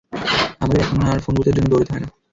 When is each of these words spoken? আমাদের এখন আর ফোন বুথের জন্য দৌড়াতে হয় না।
আমাদের 0.61 0.81
এখন 0.83 0.97
আর 1.05 1.19
ফোন 1.23 1.33
বুথের 1.35 1.55
জন্য 1.55 1.67
দৌড়াতে 1.71 1.91
হয় 1.93 2.03
না। 2.03 2.09